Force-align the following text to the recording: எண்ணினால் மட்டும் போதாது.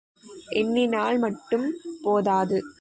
எண்ணினால் 0.49 1.19
மட்டும் 1.19 1.73
போதாது. 2.03 2.61